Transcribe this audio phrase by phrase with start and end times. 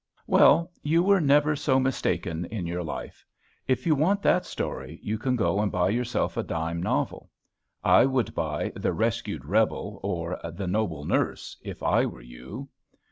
[0.25, 0.71] Well!
[0.81, 3.23] you were never so mistaken in your life.
[3.67, 7.29] If you want that story, you can go and buy yourself a dime novel.
[7.83, 12.69] I would buy "The Rescued Rebel;" or, "The Noble Nurse," if I were you.